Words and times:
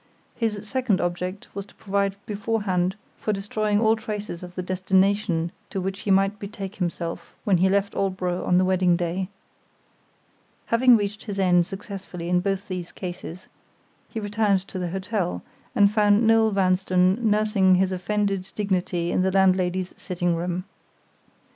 His 0.35 0.67
second 0.67 0.99
object 0.99 1.47
was 1.53 1.63
to 1.67 1.75
provide 1.75 2.15
beforehand 2.25 2.95
for 3.19 3.31
destroying 3.31 3.79
all 3.79 3.95
traces 3.95 4.41
of 4.41 4.55
the 4.55 4.63
destination 4.63 5.51
to 5.69 5.79
which 5.79 5.99
he 5.99 6.09
might 6.09 6.39
betake 6.39 6.77
himself 6.77 7.35
when 7.43 7.57
he 7.57 7.69
left 7.69 7.93
Aldborough 7.93 8.43
on 8.43 8.57
the 8.57 8.65
wedding 8.65 8.95
day. 8.95 9.29
Having 10.65 10.97
reached 10.97 11.25
his 11.25 11.37
end 11.37 11.67
successfully 11.67 12.29
in 12.29 12.39
both 12.39 12.67
these 12.67 12.91
cases, 12.91 13.45
he 14.09 14.19
returned 14.19 14.67
to 14.69 14.79
the 14.79 14.89
hotel, 14.89 15.43
and 15.75 15.93
found 15.93 16.25
Noel 16.25 16.49
Vanstone 16.49 17.19
nursing 17.21 17.75
his 17.75 17.91
offended 17.91 18.51
dignity 18.55 19.11
in 19.11 19.21
the 19.21 19.31
landlady's 19.31 19.93
sitting 19.97 20.35
room. 20.35 20.63